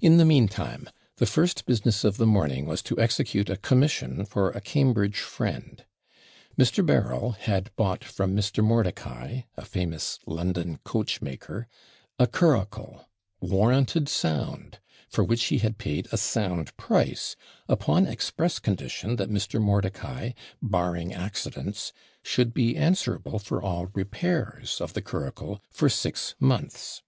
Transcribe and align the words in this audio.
In 0.00 0.16
the 0.16 0.24
meantime, 0.24 0.88
the 1.16 1.26
first 1.26 1.66
business 1.66 2.02
of 2.02 2.16
the 2.16 2.24
morning 2.26 2.64
was 2.64 2.80
to 2.80 2.98
execute 2.98 3.50
a 3.50 3.58
commission 3.58 4.24
for 4.24 4.48
a 4.52 4.60
Cambridge 4.62 5.18
friend. 5.20 5.84
Mr. 6.58 6.80
Berryl 6.82 7.32
had 7.32 7.70
bought 7.76 8.02
from 8.02 8.34
Mr. 8.34 8.64
Mordicai, 8.64 9.42
a 9.54 9.66
famous 9.66 10.18
London 10.24 10.78
coachmaker, 10.82 11.66
a 12.18 12.26
curricle, 12.26 13.06
WARRANTED 13.42 14.08
SOUND, 14.08 14.78
for 15.10 15.22
which 15.22 15.44
he 15.44 15.58
had 15.58 15.76
paid 15.76 16.08
a 16.10 16.16
sound 16.16 16.74
price, 16.78 17.36
upon 17.68 18.06
express 18.06 18.58
condition 18.58 19.16
that 19.16 19.28
Mr. 19.28 19.60
Mordicai, 19.60 20.32
BARRING 20.62 21.12
ACCIDENTS, 21.12 21.92
should 22.22 22.54
be 22.54 22.78
answerable 22.78 23.38
for 23.38 23.62
all 23.62 23.88
repairs 23.92 24.80
of 24.80 24.94
the 24.94 25.02
curricle 25.02 25.62
for 25.70 25.90
six 25.90 26.34
months. 26.40 27.02